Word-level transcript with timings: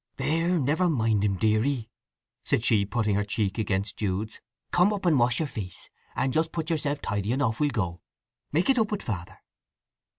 "There—never 0.17 0.89
mind 0.89 1.23
him, 1.23 1.35
deary," 1.35 1.87
said 2.43 2.63
she, 2.63 2.85
putting 2.87 3.13
her 3.13 3.23
cheek 3.23 3.59
against 3.59 3.97
Jude's. 3.97 4.41
"Come 4.71 4.91
up 4.93 5.05
and 5.05 5.19
wash 5.19 5.37
your 5.37 5.47
face, 5.47 5.91
and 6.15 6.33
just 6.33 6.51
put 6.51 6.71
yourself 6.71 7.01
tidy, 7.03 7.31
and 7.33 7.43
off 7.43 7.59
we'll 7.59 7.69
go. 7.69 8.01
Make 8.51 8.71
it 8.71 8.79
up 8.79 8.89
with 8.91 9.03
Father." 9.03 9.37